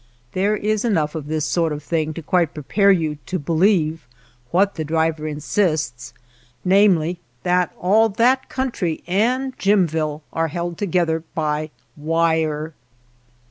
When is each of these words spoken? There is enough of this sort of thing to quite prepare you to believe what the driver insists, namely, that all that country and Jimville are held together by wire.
There 0.31 0.57
is 0.57 0.83
enough 0.83 1.13
of 1.13 1.27
this 1.27 1.45
sort 1.45 1.71
of 1.71 1.83
thing 1.83 2.11
to 2.15 2.23
quite 2.23 2.55
prepare 2.55 2.91
you 2.91 3.19
to 3.27 3.37
believe 3.37 4.07
what 4.49 4.73
the 4.73 4.83
driver 4.83 5.27
insists, 5.27 6.11
namely, 6.65 7.19
that 7.43 7.71
all 7.79 8.09
that 8.09 8.49
country 8.49 9.03
and 9.05 9.55
Jimville 9.59 10.23
are 10.33 10.47
held 10.47 10.79
together 10.79 11.23
by 11.35 11.69
wire. 11.95 12.73